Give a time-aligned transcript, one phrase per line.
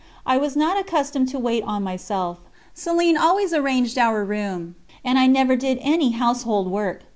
[0.25, 2.39] I was not accustomed to wait on myself;
[2.75, 4.73] Céline always arranged our room,
[5.05, 7.03] and I never did any household work.